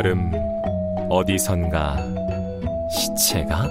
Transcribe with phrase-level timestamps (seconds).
[0.00, 0.32] 여름
[1.10, 1.98] 어디선가
[2.90, 3.68] 시체가?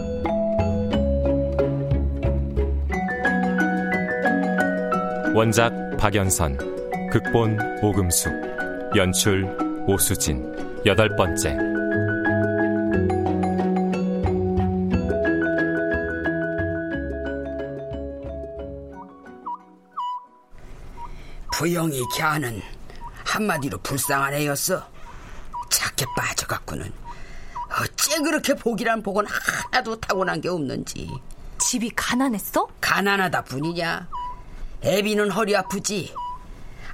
[5.34, 8.32] 원작 박연선 극본 오금숙
[8.96, 9.44] 연출
[9.88, 10.46] 오수진.
[10.86, 11.58] 여덟 번째.
[21.58, 22.62] 부영이 걔는
[23.26, 24.99] 한마디로 불쌍한 애였어.
[26.00, 26.92] 착해 빠져갖고는
[27.82, 31.10] 어째 그렇게 복이란 복은 하나도 타고난 게 없는지.
[31.60, 32.68] 집이 가난했어?
[32.82, 34.08] 가난하다 뿐이냐.
[34.84, 36.14] 애비는 허리 아프지.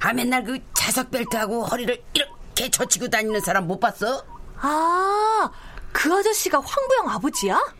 [0.00, 4.22] 아 맨날 그 자석 벨트하고 허리를 이렇게 젖히고 다니는 사람 못 봤어?
[4.58, 5.50] 아,
[5.92, 7.74] 그 아저씨가 황부영 아버지야?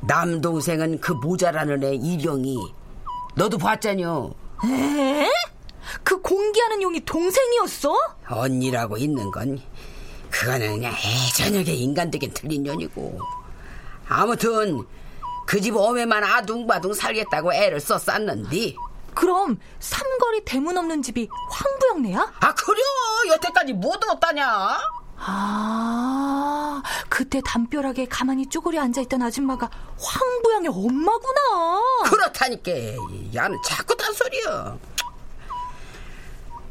[0.00, 2.58] 남동생은 그 모자라는 애 이령이.
[3.34, 4.30] 너도 봤잖여.
[4.66, 5.28] 에?
[6.04, 7.96] 그 공기하는 용이 동생이었어?
[8.28, 9.60] 언니라고 있는 건
[10.38, 13.18] 그거는 그냥 애저녁에 인간되긴 틀린 년이고.
[14.08, 14.84] 아무튼
[15.46, 18.76] 그 집 어메만 아둥바둥 살겠다고 애를 써 쌌는디.
[19.14, 22.34] 그럼 삼거리 대문 없는 집이 황부영네야?
[22.40, 22.82] 아 그려
[23.28, 24.78] 여태까지 못 얻었다냐?
[25.18, 31.80] 아, 그때 담벼락에 가만히 쭈그려 앉아있던 아줌마가 황부영의 엄마구나.
[32.04, 32.70] 그렇다니까
[33.34, 34.76] 야는 자꾸 딴 소리야.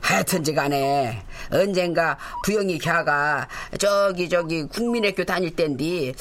[0.06, 3.48] 하여튼지 간에 언젠가 부영이 걔가
[3.80, 6.14] 저기 저기 국민학교 다닐 땐디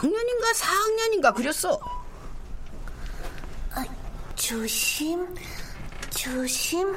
[0.00, 1.80] 3학년인가 4학년인가 그랬어.
[4.36, 5.34] 조심,
[6.10, 6.94] 조심,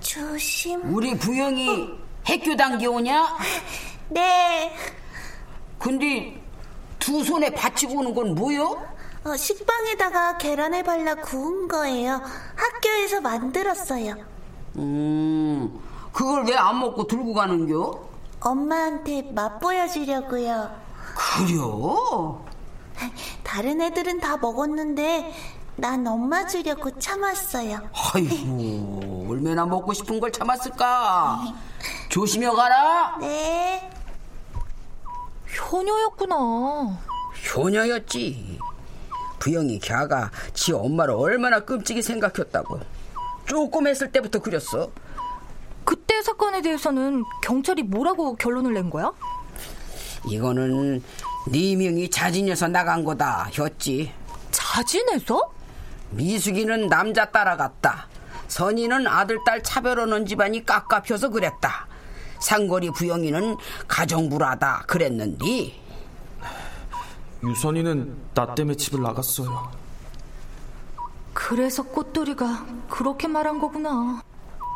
[0.00, 0.94] 조심.
[0.94, 1.88] 우리 부영이
[2.22, 3.38] 학교 당겨오냐?
[4.10, 4.76] 네.
[5.78, 6.40] 근데
[6.98, 8.86] 두 손에 받치고 오는 건 뭐요?
[9.24, 12.20] 어, 식빵에다가 계란을 발라 구운 거예요.
[12.54, 14.29] 학교에서 만들었어요.
[14.76, 15.80] 음,
[16.12, 18.00] 그걸 왜 안 먹고 들고 가는겨?
[18.40, 20.70] 엄마한테 맛보여 주려고요.
[21.14, 22.40] 그려?
[23.42, 25.32] 다른 애들은 다 먹었는데
[25.76, 27.80] 난 엄마 주려고 참았어요.
[28.14, 31.40] 아이고, 얼마나 먹고 싶은 걸 참았을까?
[32.10, 33.16] 조심해 가라.
[33.20, 33.90] 네.
[35.70, 36.98] 효녀였구나.
[37.54, 38.58] 효녀였지.
[39.38, 42.78] 부영이 걔가 지 엄마를 얼마나 끔찍이 생각했다고.
[43.50, 44.92] 조금 했을 때부터 그렸어.
[45.82, 49.10] 그때 사건에 대해서는 경찰이 뭐라고 결론을 낸 거야?
[50.24, 51.02] 이거는
[51.48, 54.12] 네 명이 자진해서 나간 거다 했지.
[54.52, 55.52] 자진해서?
[56.10, 58.06] 미숙이는 남자 따라갔다.
[58.46, 61.88] 선이는 아들 딸 차별하는 집안이 깝깝해서 그랬다.
[62.38, 63.56] 상거리 부영이는
[63.88, 65.74] 가정불하다 그랬는디.
[67.42, 69.79] 유선이는 나 때문에 집을 나갔어요.
[71.48, 74.22] 그래서 꽃돌이가 그렇게 말한 거구나.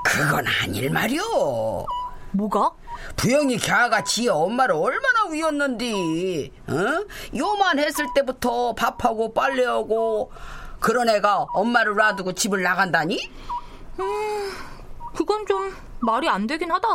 [0.02, 1.86] 그건 아닐 말이오.
[2.32, 2.72] 뭐가?
[3.16, 6.52] 부영이 걔가 지 엄마를 얼마나 위었는디.
[6.68, 7.36] 어?
[7.36, 10.32] 요만 했을 때부터 밥하고 빨래하고
[10.80, 13.20] 그런 애가 엄마를 놔두고 집을 나간다니?
[14.00, 14.50] 음,
[15.14, 16.88] 그건 좀 말이 안 되긴 하다.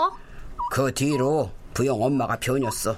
[0.71, 2.95] 그 뒤로 부영 엄마가 변했어.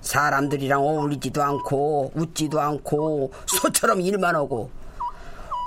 [0.00, 4.70] 사람들이랑 어울리지도 않고 웃지도 않고 소처럼 일만 하고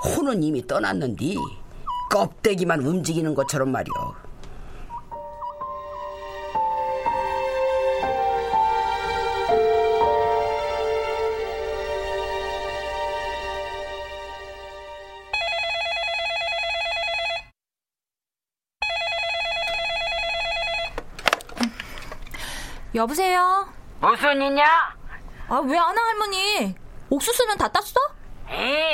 [0.04, 1.36] 호는 이미 떠났는디
[2.10, 3.92] 껍데기만 움직이는 것처럼 말이오.
[22.94, 23.66] 여보세요?
[24.00, 24.64] 무슨 일이냐?
[25.48, 26.74] 아, 왜 안 와, 할머니?
[27.10, 27.94] 옥수수는 다 땄어?
[28.48, 28.93] 에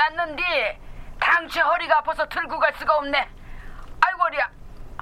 [0.00, 0.80] 땄는데
[1.20, 3.28] 당최 허리가 아파서 들고 갈 수가 없네.
[4.00, 4.50] 아이고 허리야.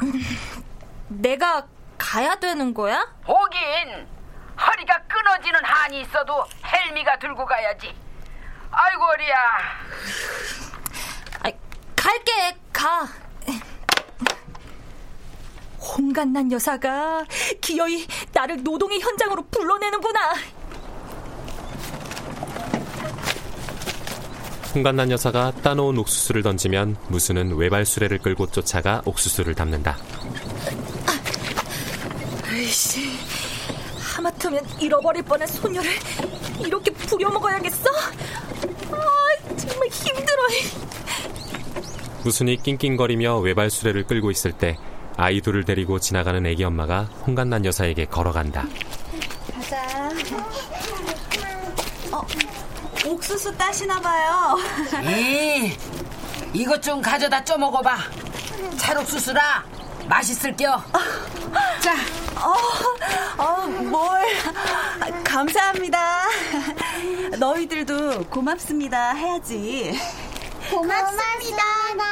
[1.09, 1.65] 내가
[1.97, 3.07] 가야 되는 거야?
[3.27, 4.09] 오긴
[4.61, 7.97] 허리가 끊어지는 한이 있어도 헬미가 들고 가야지.
[8.73, 9.37] 아이고 허리야.
[11.45, 11.51] 아,
[11.95, 13.07] 갈게, 가.
[15.81, 17.25] 홍간난 여사가
[17.61, 20.35] 기어이 나를 노동의 현장으로 불러내는구나.
[24.75, 29.97] 홍간난 여사가 따놓은 옥수수를 던지면 무수는 외발 수레를 끌고 쫓아가 옥수수를 담는다.
[32.47, 33.13] 아이씨,
[33.99, 35.91] 하마터면 잃어버릴 뻔한 소녀를
[36.61, 37.91] 이렇게 부려먹어야겠어?
[38.93, 40.43] 아, 정말 힘들어.
[42.25, 44.77] 무순이 낑낑거리며 외발 수레를 끌고 있을 때
[45.17, 48.67] 아이 둘을 데리고 지나가는 애기 엄마가 홍간난 여사에게 걸어간다.
[49.53, 50.11] 가자.
[53.09, 54.57] 어, 옥수수 따시나 봐요.
[55.05, 55.77] 에
[56.53, 57.97] 이것 좀 가져다 쪄 먹어봐.
[58.77, 59.65] 찰옥수수라
[60.09, 60.83] 맛있을겨.
[61.81, 61.95] 자,
[62.37, 64.21] 어, 어, 뭘.
[65.25, 66.25] 감사합니다.
[67.39, 69.99] 너희들도 고맙습니다 해야지.
[70.71, 71.63] 고맙습니다,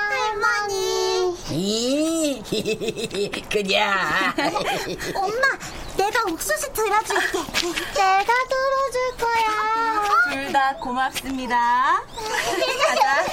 [0.08, 1.36] 할머니.
[1.50, 4.34] 이, 그냐.
[5.14, 5.46] 엄마,
[5.96, 7.38] 내가 옥수수 들어줄게.
[7.94, 10.32] 내가 들어줄 거야.
[10.32, 11.56] 둘 다 고맙습니다.
[12.86, 13.24] 가자.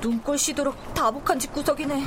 [0.00, 2.04] 눈꼴 시도록 다복한 집구석이네.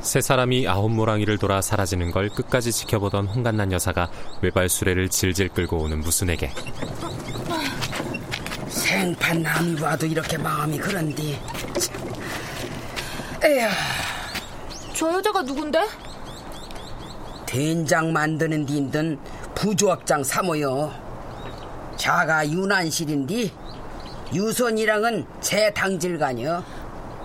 [0.00, 4.10] 세 사람이 아홉 모랑이를 돌아 사라지는 걸 끝까지 지켜보던 홍간난 여사가
[4.40, 6.52] 외발 수레를 질질 끌고 오는 무순에게
[8.68, 11.38] 생판 남이 봐도 이렇게 마음이 그런디.
[13.44, 13.68] 에휴,
[14.94, 15.80] 저 여자가 누군데?
[17.46, 19.18] 된장 만드는 딘든
[19.54, 20.92] 부조합장 사모요.
[21.96, 23.52] 자가 유난실인디
[24.32, 26.64] 유선이랑은 제 당질간이요.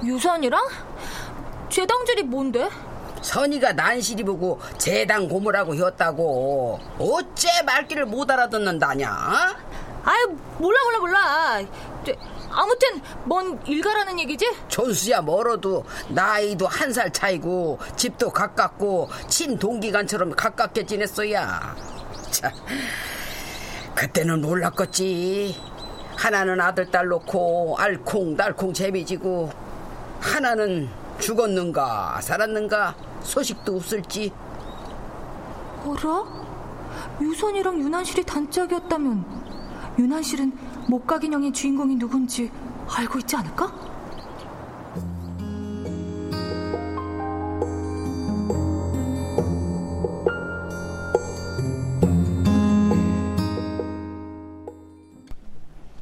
[0.04, 0.68] 유선이랑?
[1.70, 2.68] 제 당질이 뭔데?
[3.22, 9.10] 선이가 난실이 보고 재당 고모라고 했다고 어째 말귀를 못 알아듣는다냐?
[10.04, 11.62] 아유 몰라 몰라 몰라.
[12.06, 12.14] 저,
[12.58, 14.52] 아무튼 뭔 일가라는 얘기지?
[14.68, 21.76] 존수야 멀어도 나이도 한 살 차이고 집도 가깝고 친동기간처럼 가깝게 지냈어야.
[22.32, 22.52] 자,
[23.94, 25.56] 그때는 몰랐겠지.
[26.16, 29.52] 하나는 아들 딸 놓고 알콩달콩 재미지고
[30.20, 30.90] 하나는
[31.20, 34.32] 죽었는가 살았는가 소식도 없을지.
[35.86, 36.24] 어라?
[37.22, 40.58] 유선이랑 유난실이 단짝이었다면 유난실은
[40.88, 42.50] 목각인형의 주인공이 누군지
[42.90, 43.72] 알고 있지 않을까?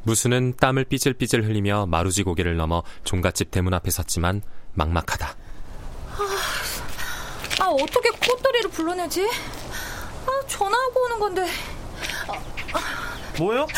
[0.04, 5.28] 무수는 땀을 삐질삐질 흘리며 마루지 고개를 넘어 종갓집 대문 앞에 섰지만 막막하다.
[5.28, 9.28] 아, 아 어떻게 꽃다리를 불러내지?
[9.28, 11.48] 아 전화하고 오는 건데.
[13.40, 13.66] 뭐요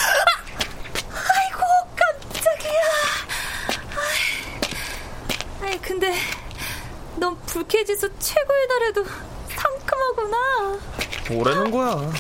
[1.96, 2.82] 깜짝이야.
[5.68, 6.14] 아이, 아이 근데
[7.18, 9.06] 넌 불쾌지수 최고의 날에도
[9.50, 10.80] 상큼하구나.
[11.32, 12.12] 뭐라는 거야?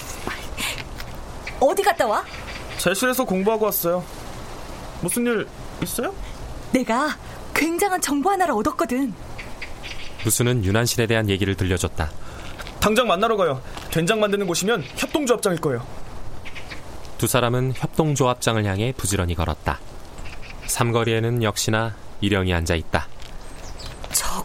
[1.59, 2.23] 어디 갔다 와?
[2.77, 4.03] 제실에서 공부하고 왔어요.
[5.01, 5.47] 무슨 일
[5.81, 6.13] 있어요?
[6.71, 7.17] 내가
[7.53, 9.13] 굉장한 정보 하나를 얻었거든.
[10.23, 12.11] 무수는 유난실에 대한 얘기를 들려줬다.
[12.79, 13.61] 당장 만나러 가요.
[13.91, 15.85] 된장 만드는 곳이면 협동조합장일 거예요.
[17.17, 19.79] 두 사람은 협동조합장을 향해 부지런히 걸었다.
[20.67, 23.07] 삼거리에는 역시나 일영이 앉아 있다.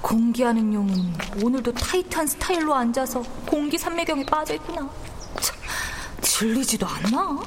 [0.03, 4.89] 저 공기하는 용은 오늘도 타이트한 스타일로 앉아서 공기 삼매경에 빠져 있구나.
[5.41, 5.57] 참,
[6.21, 7.41] 질리지도 않나?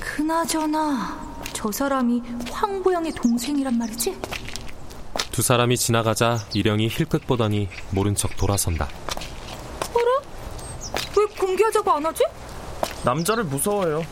[0.00, 1.18] 그나저나
[1.52, 4.18] 저 사람이 황보영의 동생이란 말이지?
[5.32, 8.88] 두 사람이 지나가자 일영이 힐끗 보더니 모른 척 돌아선다.
[9.94, 10.20] 어라?
[11.18, 12.24] 왜 공개하자고 안 하지?
[13.04, 14.04] 남자를 무서워해요.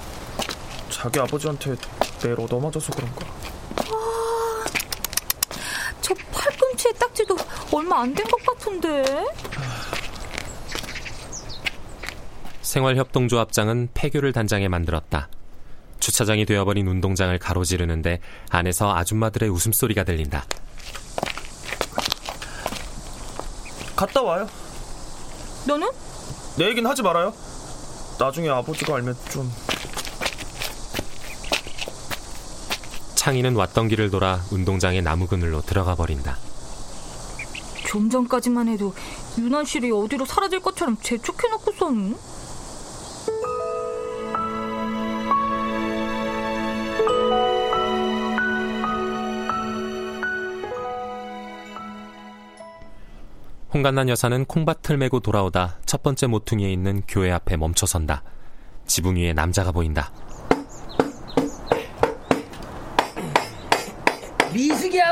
[0.90, 1.76] 자기 아버지한테
[2.20, 3.26] 내일 얻어맞아서 그런가.
[3.26, 3.94] 아, 저
[6.50, 7.36] 팔꿈치에 딱지도
[7.72, 9.04] 얼마 안 된 것 같은데.
[12.62, 15.28] 생활협동조합장은 폐교를 단장에 만들었다.
[16.00, 20.44] 주차장이 되어버린 운동장을 가로지르는데 안에서 아줌마들의 웃음소리가 들린다.
[23.96, 24.48] 갔다 와요.
[25.66, 25.88] 너는?
[26.58, 27.32] 내 얘긴 하지 말아요.
[28.18, 29.50] 나중에 아버지가 알면 좀...
[33.26, 36.36] 창희는 왔던 길을 돌아 운동장의 나무 그늘로 들어가 버린다.
[37.84, 38.94] 좀 전까지만 해도
[39.36, 42.16] 유난 실이 어디로 사라질 것처럼 재촉해놓고선
[53.74, 58.22] 홍간난 여사는 콩밭을 메고 돌아오다 첫 번째 모퉁이에 있는 교회 앞에 멈춰선다.
[58.86, 60.12] 지붕 위에 남자가 보인다.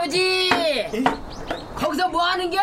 [0.05, 0.51] 아버지!
[1.75, 2.59] 거기서 뭐 하는겨?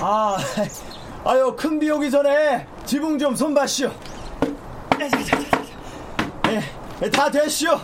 [0.00, 0.36] 아,
[1.24, 3.90] 아유, 큰 비 오기 전에 지붕 좀 손봐시오.
[7.00, 7.80] 네, 다 됐시오.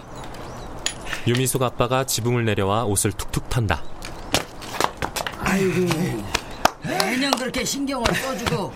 [1.27, 3.83] 유미숙 아빠가 지붕을 내려와 옷을 툭툭 턴다.
[5.41, 5.89] 아이고,
[6.85, 8.73] 매년 그렇게 신경을 써주고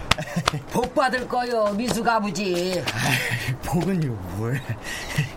[0.72, 2.82] 복 받을 거요, 미숙 아버지.
[3.64, 4.60] 복은요, 뭘.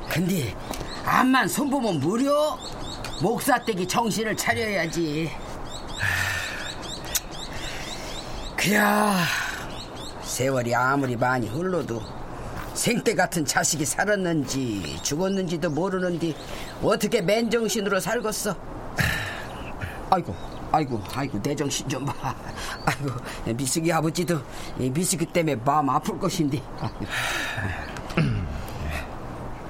[0.09, 0.55] 근데
[1.05, 2.57] 암만 손보면 무료?
[3.21, 5.31] 목사떼기 정신을 차려야지.
[8.55, 9.23] 그야
[10.21, 12.01] 세월이 아무리 많이 흘러도
[12.73, 16.35] 생때 같은 자식이 살았는지 죽었는지도 모르는데
[16.81, 18.55] 어떻게 맨정신으로 살겠어?
[20.09, 20.35] 아이고,
[20.71, 22.35] 아이고, 아이고 내 정신 좀 봐.
[22.85, 23.09] 아이고
[23.55, 24.39] 미숙이 아버지도
[24.77, 26.61] 미숙이 때문에 마음 아플 것인데.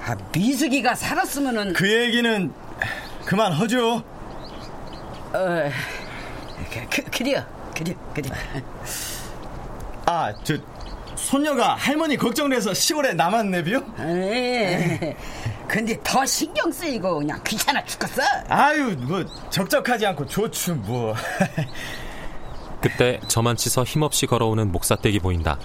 [0.04, 2.52] 아, 미숙이가 살았으면은 그 얘기는
[3.28, 3.96] 그만 하죠.
[5.34, 5.70] 어,
[6.72, 7.44] 그, 그, 그려,
[7.74, 8.30] 그려, 그려.
[10.06, 10.56] 아, 저
[11.14, 13.82] 손녀가 할머니 걱정돼서 시골에 남았네비요?
[13.98, 15.14] 에
[15.68, 18.22] 근데 더 신경 쓰이고 그냥 귀찮아 죽겠어.
[18.48, 21.14] 아유, 뭐 적적하지 않고 좋죠, 뭐.
[22.80, 25.58] 그때 저만 치서 힘없이 걸어오는 목사댁이 보인다.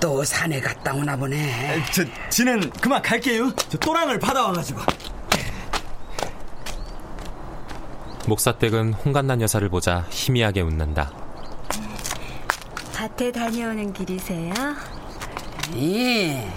[0.00, 1.84] 또 산에 갔다 오나 보네.
[1.92, 3.52] 저, 지는 그만 갈게요.
[3.54, 4.80] 저 또랑을 받아와가지고.
[8.26, 11.12] 목사댁은 홍간난 여사를 보자 희미하게 웃는다.
[12.94, 14.54] 밭에 다녀오는 길이세요?
[15.76, 16.50] 예.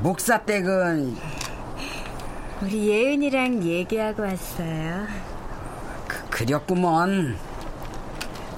[0.00, 1.16] 목사댁은
[2.62, 5.06] 우리 예은이랑 얘기하고 왔어요.
[6.06, 7.36] 그, 그렸구먼.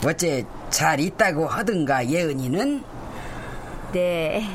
[0.05, 2.98] 어째 잘 있다고 하던가 예은이는?
[3.93, 4.47] 네.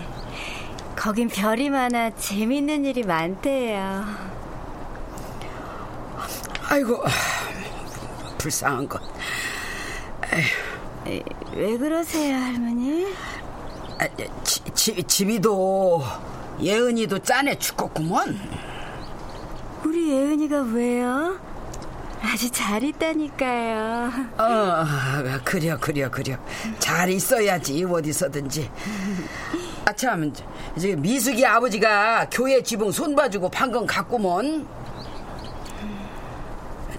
[0.96, 4.06] 거긴 별이 많아 재밌는 일이 많대요.
[6.70, 7.04] 아이고,
[8.38, 9.02] 불쌍한 것.
[10.34, 11.24] 에휴.
[11.56, 13.06] 왜 그러세요, 할머니?
[14.00, 14.08] 아,
[14.44, 16.02] 지, 지, 집이도
[16.62, 18.40] 예은이도 짠해 죽겠구먼.
[19.84, 21.53] 우리 예은이가 왜요?
[22.24, 24.12] 아주 잘 있다니까요.
[24.38, 24.86] 어,
[25.44, 26.38] 그려, 그려, 그려.
[26.80, 28.72] 잘 있어야지, 어디서든지.
[29.86, 30.32] 아, 참,
[30.77, 34.65] 이제 미숙이 아버지가 교회 지붕 손봐주고 방금 갔구먼.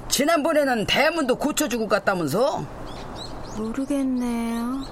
[0.09, 2.65] 지난번에는 대문도 고쳐주고 갔다면서?
[3.57, 4.85] 모르겠네요.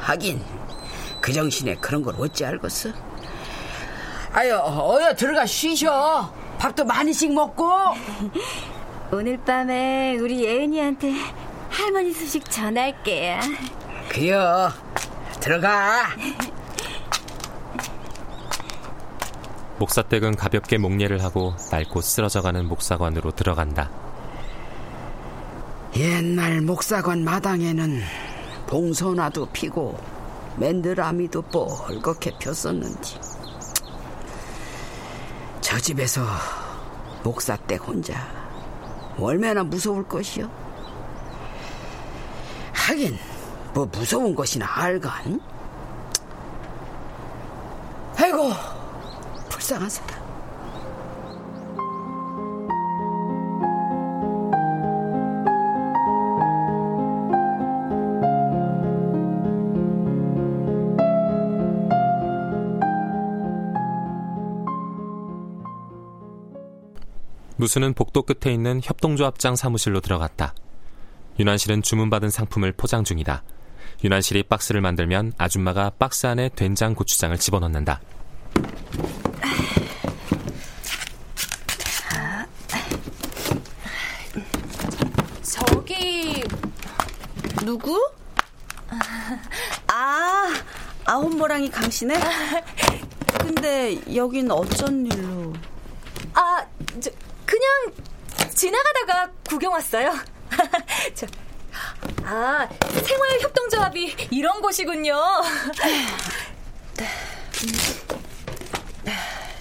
[0.00, 0.42] 하긴,
[1.20, 2.90] 그 정신에 그런 걸 어찌 알겠어?
[4.32, 6.32] 아유, 어여 들어가 쉬셔.
[6.58, 7.68] 밥도 많이씩 먹고.
[9.10, 11.14] 오늘 밤에 우리 예은이한테
[11.70, 13.40] 할머니 소식 전할게요.
[14.10, 14.70] 그여
[15.40, 16.08] 들어가.
[19.78, 23.90] 목사댁은 가볍게 목례를 하고 낡고 쓰러져가는 목사관으로 들어간다.
[25.96, 28.02] 옛날 목사관 마당에는
[28.66, 29.98] 봉선화도 피고
[30.56, 33.18] 맨드라미도 뻘겋게 폈었는지
[35.62, 36.26] 저 집에서
[37.22, 38.37] 목사댁 혼자
[39.20, 40.50] 얼마나 무서울 것이요?
[42.72, 43.18] 하긴
[43.74, 45.40] 뭐 무서운 것이나 알간?
[48.16, 48.52] 아이고
[49.48, 50.27] 불쌍한 사람.
[67.58, 70.54] 무수는 복도 끝에 있는 협동조합장 사무실로 들어갔다.
[71.40, 73.42] 윤환실은 주문받은 상품을 포장 중이다.
[74.04, 78.00] 윤환실이 박스를 만들면 아줌마가 박스 안에 된장 고추장을 집어넣는다.
[85.42, 86.44] 저기
[87.64, 88.08] 누구?
[89.88, 90.54] 아,
[91.06, 92.14] 아홉모랑이 강씨네?
[93.40, 95.52] 근데 여긴 어쩐 일로?
[96.34, 96.64] 아,
[97.00, 97.10] 저,
[97.44, 97.92] 그냥
[98.54, 100.12] 지나가다가 구경 왔어요.
[101.14, 101.26] 저,
[102.24, 102.68] 아,
[103.06, 105.14] 생활협동조합이 이런 곳이군요.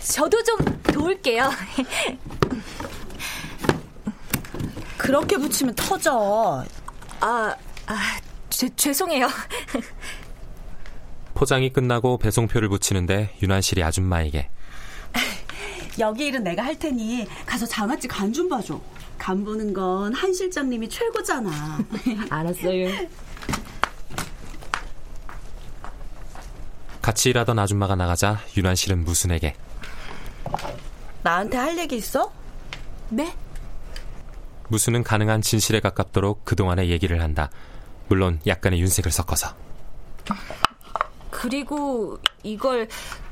[0.03, 1.51] 저도 좀 도울게요.
[4.97, 6.65] 그렇게 붙이면 터져.
[7.19, 9.27] 아, 아, 죄, 죄송해요.
[11.35, 14.49] 포장이 끝나고 배송표를 붙이는데 윤환실이 아줌마에게
[15.99, 18.79] 여기 일은 내가 할 테니 가서 장아찌 간 좀 봐줘.
[19.17, 21.79] 간 보는 건 한 실장님이 최고잖아.
[22.29, 23.07] 알았어요.
[27.01, 29.55] 같이 일하던 아줌마가 나가자 윤환실은 무순에게
[31.23, 32.31] 나한테 할 얘기 있어?
[33.09, 33.33] 네?
[34.69, 37.49] 무순은 가능한 진실에 가깝도록 그동안의 얘기를 한다.
[38.09, 39.55] 물론 약간의 윤색을 섞어서.
[41.31, 42.89] 그리고 이걸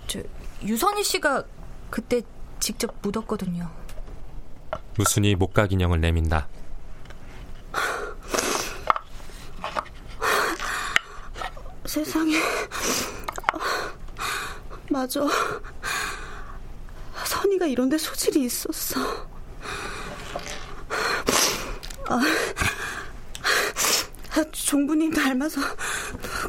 [0.07, 0.21] 저,
[0.63, 1.43] 유선희 씨가
[1.89, 2.21] 그때
[2.65, 3.69] 직접 묻었거든요.
[4.97, 6.47] 무순이 목각 인형을 내민다.
[11.85, 12.33] 세상에.
[14.89, 15.19] 맞아.
[17.23, 18.99] 선이가 이런데 소질이 있었어.
[22.09, 22.19] 아,
[24.51, 25.61] 종부님 닮아서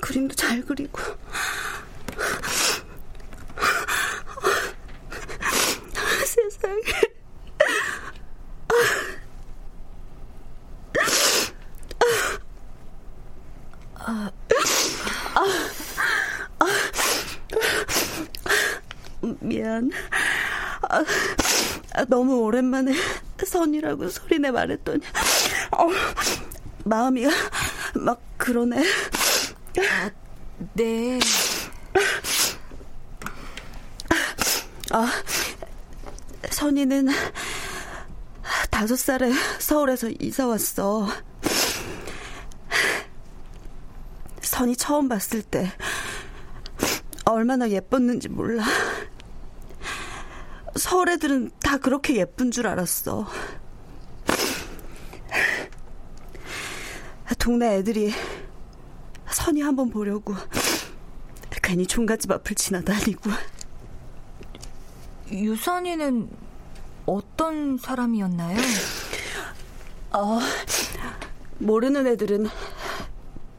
[0.00, 0.99] 그림도 잘 그리고.
[6.37, 6.82] 세상에.
[13.94, 14.30] 아,
[15.35, 15.40] 아,
[16.58, 16.66] 아,
[19.40, 19.90] 미안.
[20.82, 21.04] 아,
[21.94, 22.93] 아, 너무 오랜만에
[23.45, 25.01] 선이라고 소리내 말했더니
[25.73, 25.88] 어,
[26.85, 27.27] 마음이
[27.95, 28.79] 막 그러네.
[28.79, 30.11] 아,
[30.75, 31.19] 네.
[34.92, 35.11] 아,
[36.51, 37.09] 선이는
[38.71, 41.09] 다섯 살에 서울에서 이사 왔어.
[44.40, 45.71] 선이 처음 봤을 때
[47.25, 48.64] 얼마나 예뻤는지 몰라.
[50.77, 53.27] 서울 애들은 다 그렇게 예쁜 줄 알았어.
[57.39, 58.12] 동네 애들이
[59.31, 60.35] 선이 한번 보려고
[61.62, 63.31] 괜히 종갓집 앞을 지나다니고.
[65.31, 66.29] 유선이는
[67.07, 68.57] 어떤 사람이었나요?
[70.12, 70.39] 어,
[71.59, 72.47] 모르는 애들은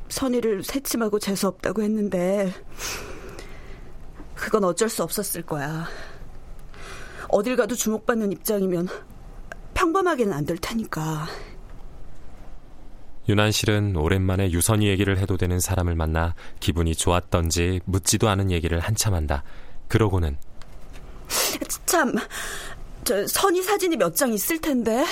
[0.09, 2.53] 선이를 새침하고 재수없다고 했는데
[4.35, 5.87] 그건 어쩔 수 없었을 거야.
[7.29, 8.87] 어딜 가도 주목받는 입장이면
[9.73, 11.27] 평범하게는 안 될 테니까.
[13.29, 19.43] 윤한실은 오랜만에 유선이 얘기를 해도 되는 사람을 만나 기분이 좋았던지 묻지도 않은 얘기를 한참 한다.
[19.89, 20.37] 그러고는
[21.85, 22.13] 참,
[23.03, 25.03] 저 선이 사진이 몇 장 있을 텐데.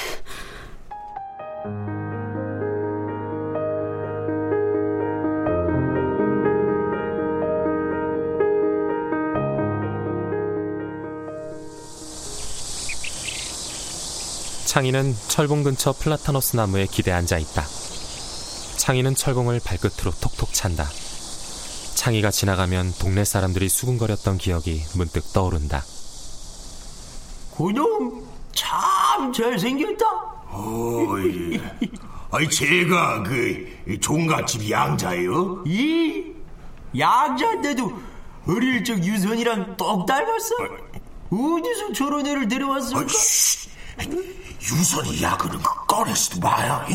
[14.76, 17.64] 창희는 철봉 근처 플라타너스 나무에 기대 앉아 있다.
[18.76, 20.86] 창희는 철봉을 발끝으로 톡톡 찬다.
[21.94, 25.82] 창희가 지나가면 동네 사람들이 수군거렸던 기억이 문득 떠오른다.
[27.56, 30.06] 그놈 참 잘생겼다.
[30.52, 31.62] 어이,
[32.32, 35.64] 아이 제가 그 종갓집 양자요.
[35.66, 36.34] 이
[37.00, 37.94] 양자인데도
[38.46, 40.54] 어릴 적 유선이랑 똑 닮았어.
[41.32, 43.00] 어디서 저런 애를 데려왔을까?
[43.00, 43.08] 아,
[44.02, 46.86] 유선이 야근은 그 꺼내지도 마야.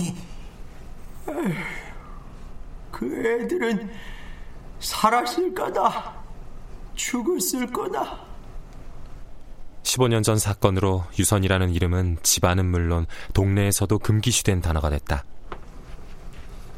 [2.90, 3.90] 그 애들은
[4.80, 6.14] 살았을 거다.
[6.94, 8.18] 죽었을 거다.
[9.82, 15.24] 15년 전 사건으로 유선이라는 이름은 집안은 물론 동네에서도 금기시된 단어가 됐다.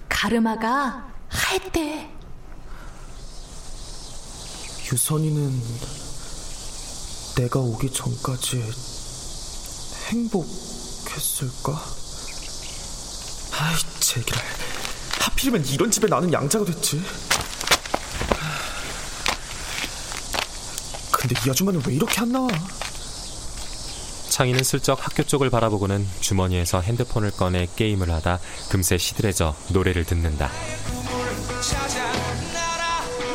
[0.09, 2.09] 가르마가 하얗대.
[4.93, 5.61] 유선이는
[7.37, 8.63] 내가 오기 전까지
[10.13, 11.73] 행복했을까?
[13.53, 14.43] 아이, 제기랄.
[15.21, 17.03] 하필이면 이런 집에 나는 양자가 됐지.
[21.11, 22.49] 근데 이 아줌마는 왜 이렇게 안 나와?
[24.29, 30.51] 창희는 슬쩍 학교 쪽을 바라보고는 주머니에서 핸드폰을 꺼내 게임을 하다 금세 시들해져 노래를 듣는다.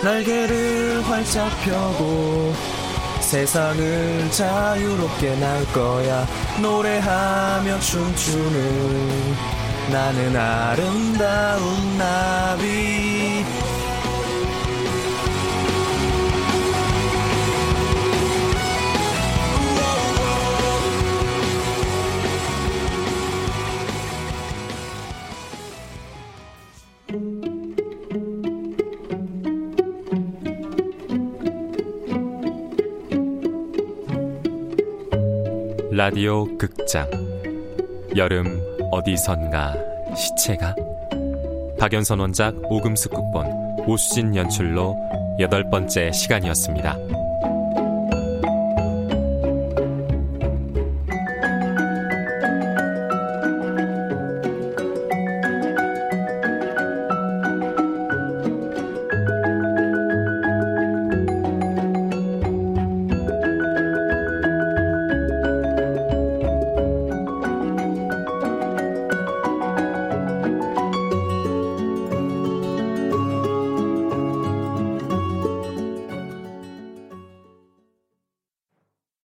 [0.03, 2.76] 날개를 활짝 펴고
[3.27, 6.25] 세상을 자유롭게 날 거야.
[6.61, 9.35] 노래하며 춤추는
[9.91, 13.43] 나는 아름다운 나비
[35.97, 37.09] 라디오 극장
[38.15, 39.73] 여름 어디선가
[40.15, 40.75] 시체가
[41.79, 44.95] 박연선 원작 오금숙 극본 오수진 연출로
[45.39, 46.95] 여덟 번째 시간이었습니다.